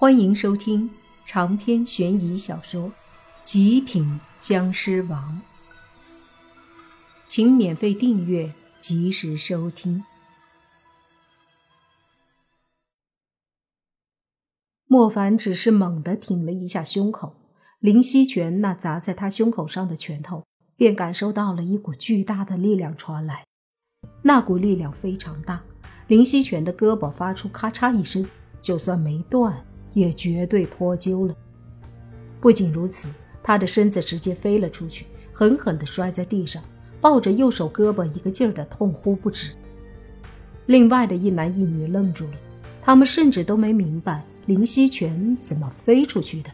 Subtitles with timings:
[0.00, 0.88] 欢迎收听
[1.26, 2.84] 长篇悬疑小说
[3.42, 5.42] 《极品僵尸王》，
[7.26, 10.04] 请免费订阅，及时收听。
[14.86, 17.34] 莫凡只是猛地挺了一下胸口，
[17.80, 20.44] 林希全那砸在他胸口上的拳头，
[20.76, 23.44] 便感受到了一股巨大的力量传来。
[24.22, 25.60] 那股力量非常大，
[26.06, 28.24] 林希全的胳膊发出咔嚓一声，
[28.60, 29.64] 就算没断。
[29.98, 31.34] 也绝对脱臼了。
[32.40, 33.08] 不仅如此，
[33.42, 36.62] 他的身子直接飞了出去，狠狠地摔在地上，
[37.00, 39.52] 抱着右手胳膊一个劲儿地痛呼不止。
[40.66, 42.34] 另外的一男一女愣住了，
[42.82, 46.50] 他们甚至都没明白林希全怎么飞出去的，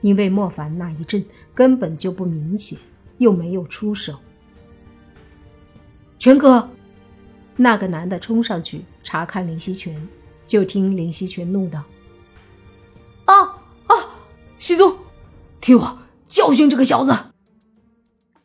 [0.00, 2.78] 因为莫凡那一阵根本就不明显，
[3.18, 4.18] 又没有出手。
[6.18, 6.68] 全哥，
[7.56, 10.08] 那个男的冲上去查看林希全，
[10.46, 11.84] 就听林希全怒道。
[14.70, 14.98] 西宗，
[15.60, 17.12] 替我教训这个小子！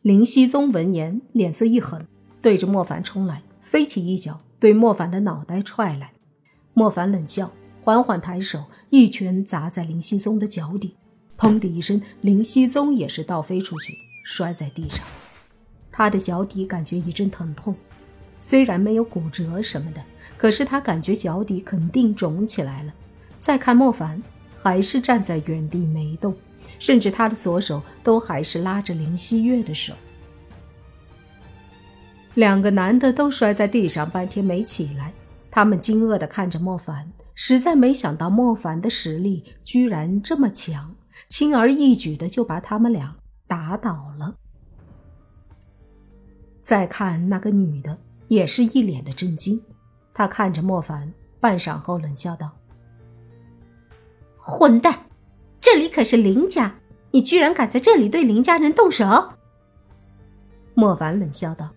[0.01, 2.07] 林熙宗闻言，脸色一狠，
[2.41, 6.13] 对着莫凡冲来，飞起一脚，对莫凡的脑袋踹来。
[6.73, 7.51] 莫凡冷笑，
[7.83, 10.95] 缓缓抬手，一拳砸在林熙宗的脚底，
[11.37, 13.93] 砰的一声，林熙宗也是倒飞出去，
[14.25, 15.05] 摔在地上。
[15.91, 17.75] 他的脚底感觉一阵疼痛，
[18.41, 20.03] 虽然没有骨折什么的，
[20.39, 22.91] 可是他感觉脚底肯定肿起来了。
[23.37, 24.23] 再看莫凡。
[24.65, 26.35] 还是站在原地没动，
[26.79, 29.93] 甚至他的左手都还是拉着林希月的手。
[32.33, 35.13] 两个男的都摔在地上，半天没起来。
[35.51, 40.95] 他们惊愕地看着莫凡，实在没想到莫凡的实力居然这么强，
[41.29, 44.33] 轻而易举的就把他们俩打倒了。
[46.63, 47.95] 再看那个女的，
[48.29, 49.61] 也是一脸的震惊。
[50.11, 52.49] 她看着莫凡，半晌后冷笑道。
[54.45, 55.07] 混蛋！
[55.59, 56.75] 这里可是林家，
[57.09, 59.33] 你居然敢在这里对林家人动手！
[60.75, 61.71] 莫凡冷笑道：“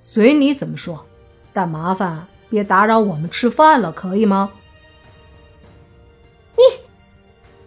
[0.00, 1.04] 随你怎么说，
[1.52, 4.52] 但麻烦别打扰我们吃饭了，可以吗？”
[6.56, 6.62] 你……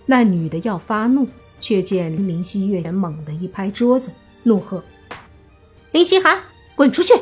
[0.06, 1.28] 那女的要发怒，
[1.60, 4.12] 却见林希月猛地一拍桌子，
[4.44, 4.82] 怒喝
[5.92, 6.42] ：“林希寒，
[6.76, 7.14] 滚出去！”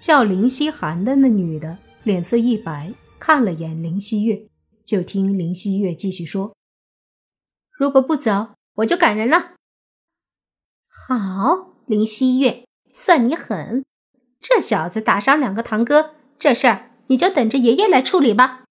[0.00, 4.46] 叫林希寒的那女的脸色一白，看了眼林希月。
[4.84, 6.54] 就听林希月继续说
[7.72, 9.54] ：“如果不走，我就赶人了。”
[10.86, 13.84] 好，林希月，算你狠！
[14.40, 18.64] 这小子打伤两个堂哥，这事儿你就等着爷爷来处理吧。”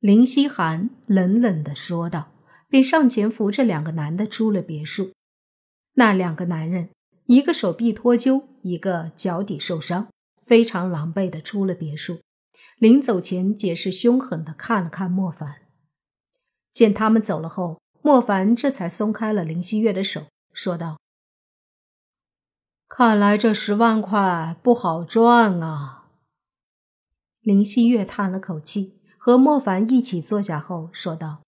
[0.00, 2.32] 林希寒冷冷的说道，
[2.68, 5.12] 便上前扶着两个男的出了别墅。
[5.94, 6.88] 那两个男人，
[7.26, 10.08] 一个手臂脱臼，一个脚底受伤，
[10.46, 12.20] 非常狼狈的出了别墅。
[12.80, 15.56] 临走前，解释凶狠的看了看莫凡。
[16.72, 20.22] 见他们走了后，莫凡这才松开了林希月的手，
[20.54, 20.98] 说道
[22.88, 26.06] ：“看来这十万块不好赚啊。”
[27.42, 31.42] 林希月叹了口气，和莫凡一起坐下后说道：“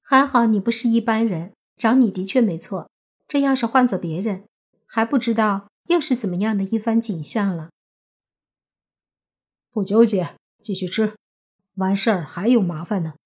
[0.00, 2.88] 还好你不是一般人，找你的确没错。
[3.26, 4.44] 这要是换做别人，
[4.86, 7.70] 还不知道又是怎么样的一番景象了。”
[9.76, 11.18] 不纠结，继续吃，
[11.74, 13.16] 完事儿还有麻烦呢。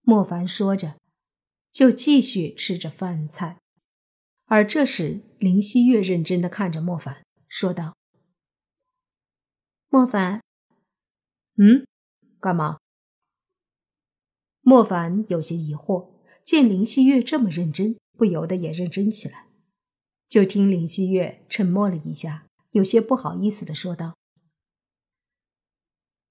[0.00, 0.96] 莫凡说着，
[1.70, 3.60] 就继续吃着饭菜。
[4.46, 7.96] 而这时，林希月认真的看着莫凡，说道
[9.88, 10.42] ：“莫凡，
[11.54, 11.86] 嗯，
[12.40, 12.78] 干嘛？”
[14.62, 16.10] 莫凡有些疑惑，
[16.42, 19.46] 见林希月这么认真，不由得也认真起来。
[20.28, 24.16] 就听林希月沉默了一下，有些不好意思的说道。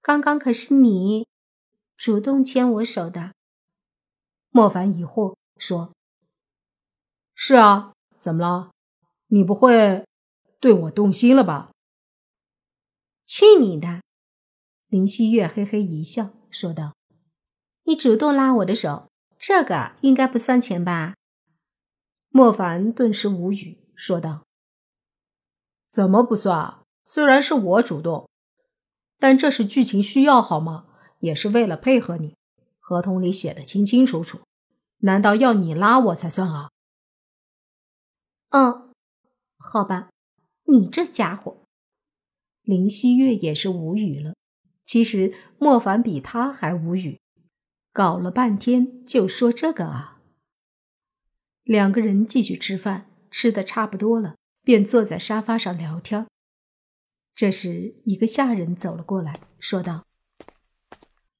[0.02, 1.28] 刚刚可是你
[1.96, 3.34] 主动牵我手的。
[4.50, 5.94] 莫凡疑惑说
[7.36, 8.72] ：“是啊，怎么了？
[9.28, 10.04] 你不会
[10.58, 11.70] 对我动心了吧？”
[13.24, 14.02] 去你的！
[14.88, 16.96] 林希月嘿嘿一笑说道
[17.86, 19.08] ：“你主动拉我的手，
[19.38, 21.14] 这个应该不算钱吧？”
[22.28, 24.44] 莫凡顿时无语说道
[25.86, 26.82] ：“怎么不算？
[27.04, 28.28] 虽然是我主动。”
[29.22, 30.86] 但这是剧情需要，好吗？
[31.20, 32.34] 也是为了配合你，
[32.80, 34.40] 合同里写的清清楚楚。
[35.02, 36.70] 难道要你拉我才算啊？
[38.48, 38.90] 嗯，
[39.56, 40.10] 好吧，
[40.64, 41.56] 你这家伙。
[42.62, 44.34] 林希月也是无语了。
[44.84, 47.20] 其实莫凡比他还无语，
[47.92, 50.18] 搞了半天就说这个啊。
[51.62, 54.34] 两个人继续吃饭，吃的差不多了，
[54.64, 56.26] 便坐在沙发上聊天。
[57.34, 60.06] 这时，一个下人走了过来，说道：“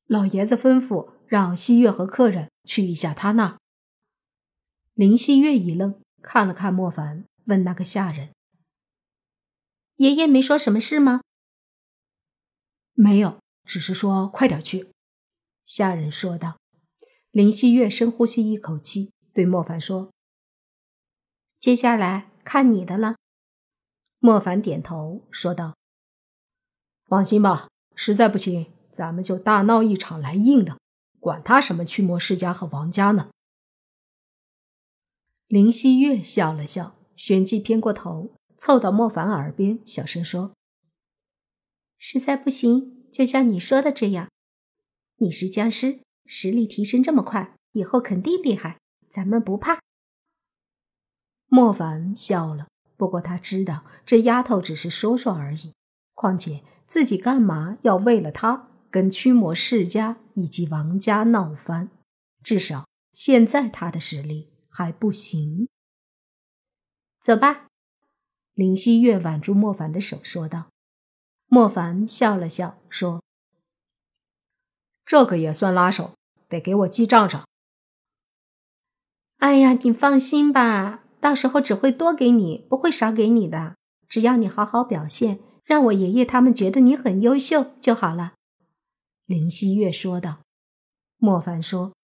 [0.07, 3.59] 老爷子吩咐让西月和客人去一下他那。
[4.95, 8.35] 林西月一愣，看了看莫凡，问那个下人
[9.97, 11.21] ：“爷爷没说什么事吗
[12.95, 14.89] ？”“没有，只是说快点去。”
[15.65, 16.57] 下人说道。
[17.31, 20.13] 林西月深呼吸一口气，对莫凡说
[21.59, 23.17] ：“接下来看你的了。”
[24.21, 25.75] 莫凡点头说道
[27.13, 30.79] ：“放心吧，实在不行，咱们就大闹一场来硬的，
[31.21, 33.29] 管他什么驱魔世家和王家呢。”
[35.47, 40.55] 林西月笑了笑，旋即偏过头，凑到莫凡耳边，小声说
[42.01, 44.31] ：“实在不行，就像你说的这样，
[45.17, 48.79] 你是僵尸。”实力提升这么快，以后肯定厉害，
[49.11, 49.81] 咱们不怕。
[51.49, 55.75] 莫凡笑了，不过他知道这丫头只是说说而已。
[56.15, 56.63] 况且
[56.93, 61.89] 自己干嘛要为了他跟驱魔世家以及王家闹翻？
[62.45, 65.71] 至少现在他的实力还不行。
[67.19, 67.69] 走吧，
[68.53, 70.67] 林希月挽住莫凡的手说道。
[71.47, 73.23] 莫凡笑了笑说。
[75.07, 76.13] 这个也算拉手，
[76.47, 77.49] 得给我记账上。
[79.39, 83.77] 哎呀，你放心吧，到时候只会多给你，不会少给你的。
[84.07, 85.41] 只要你好好表现，
[85.73, 88.35] 让我爷爷他们觉得你很优秀就好了。”
[89.25, 90.41] 林希月说道。
[91.17, 91.95] 莫凡说：“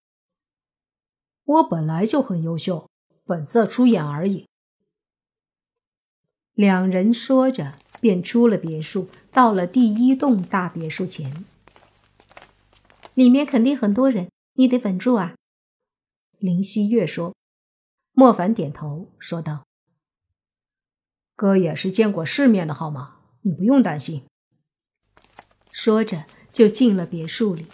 [1.44, 2.88] 我本来就很优秀，
[3.24, 4.46] 本色出演而已。”
[6.54, 11.44] 两人说着，便出了别墅，到了第一栋大别墅前。
[13.12, 15.34] 里面肯定很多人，你得稳住啊。”
[16.40, 17.34] 林希月说。
[18.12, 19.66] 莫凡点头说道
[21.36, 23.16] ：“哥也是见过世面的，好吗？
[23.48, 24.22] 你不用担心。”
[25.72, 27.66] 说着就进了别墅里。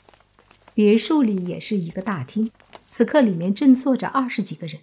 [0.73, 2.51] 别墅里也是一个大厅，
[2.87, 4.81] 此刻里面正坐着二十几个人，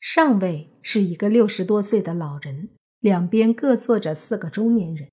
[0.00, 2.68] 上位是一个六十多岁的老人，
[3.00, 5.10] 两边各坐着四个中年人，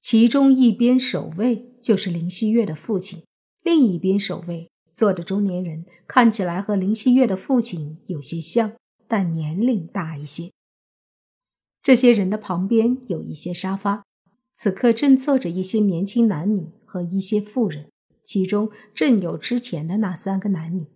[0.00, 3.22] 其中一边守卫就是林希月的父亲。
[3.62, 8.72] 另一边守卫坐着中年人，看起来和林希月的父亲有些像，
[9.06, 10.50] 但年龄大一些。
[11.82, 14.04] 这些人的旁边有一些沙发，
[14.60, 17.88] 此刻正坐着一些年轻男女和一些妇人，
[18.22, 20.86] 其中正有之前的那三个男女。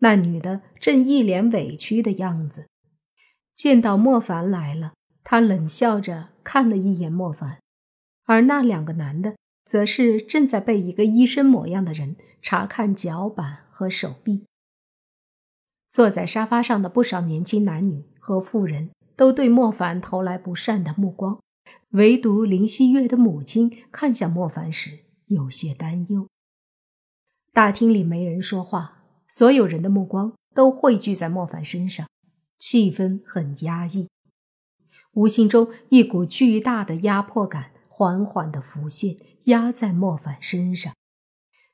[0.00, 2.66] 那女的正一脸委屈的样子。
[3.54, 4.92] 见到莫凡来了，
[5.24, 7.58] 他冷笑着看了一眼莫凡，
[8.26, 9.36] 而那两个男的。
[9.64, 14.44] 则是正在被一个医生模样的人查看脚板和手臂。
[15.88, 21.40] 坐在沙发上的不少年轻男女和妇人都对莫凡投来不善的目光，
[21.90, 26.28] 唯独林希月的母亲看向莫凡时有些担忧。
[27.52, 32.06] 大厅里没人说话，所有人的目光都汇聚在莫凡身上，
[32.58, 34.08] 气氛很压抑，
[35.12, 37.72] 无形中一股巨大的压迫感。
[37.98, 40.92] 缓缓的浮现，压在莫凡身上。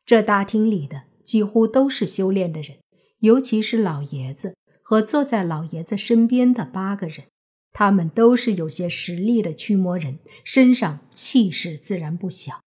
[0.07, 2.79] 这大厅里的几乎都是修炼的人，
[3.19, 4.55] 尤其是老爷子
[4.85, 7.27] 和坐在老爷子身边的八个人，
[7.73, 12.61] 他们都是有些实力的驱魔人，身上气势自然不小。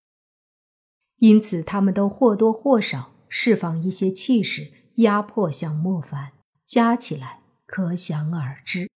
[1.20, 6.32] 因此，他们都或多或少释放一些气势，压迫向莫凡，
[6.66, 8.90] 加起来可想而知。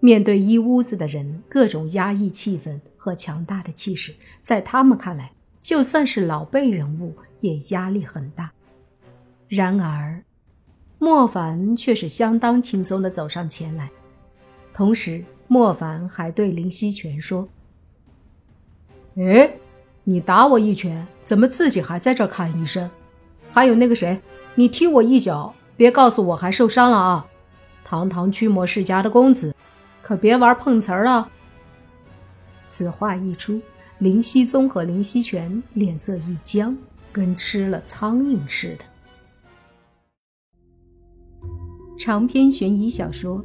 [0.00, 2.80] 面对一屋子的人，各种压抑气氛。
[3.00, 5.32] 和强大的气势，在他们看来，
[5.62, 8.52] 就算是老辈人物也压力很大。
[9.46, 10.22] 然而，
[10.98, 13.88] 莫凡却是相当轻松的走上前来，
[14.78, 17.48] 同时，莫凡还对林希全说
[19.18, 19.50] ：“哎，
[20.04, 22.88] 你打我一拳，怎么自己还在这看医生？
[23.50, 24.20] 还有那个谁，
[24.54, 27.26] 你踢我一脚，别告诉我还受伤了啊！
[27.84, 29.52] 堂堂驱魔世家的公子，
[30.00, 31.28] 可别玩碰瓷儿了。”
[32.68, 33.60] 此话一出，
[33.98, 36.78] 林熙宗和林熙全脸色一僵，
[37.10, 38.84] 跟吃了苍蝇似的。
[41.98, 43.38] 长篇悬疑小说《